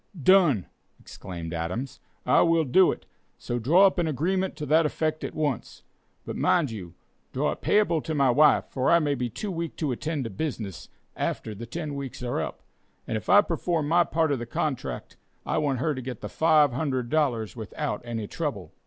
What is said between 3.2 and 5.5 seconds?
so draw up an agreement to that effect at